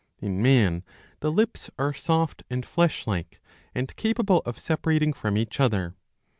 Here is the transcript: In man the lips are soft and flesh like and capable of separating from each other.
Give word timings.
In 0.19 0.41
man 0.41 0.83
the 1.19 1.31
lips 1.31 1.69
are 1.77 1.93
soft 1.93 2.43
and 2.49 2.65
flesh 2.65 3.05
like 3.05 3.39
and 3.75 3.95
capable 3.97 4.41
of 4.47 4.57
separating 4.57 5.13
from 5.13 5.37
each 5.37 5.59
other. 5.59 5.93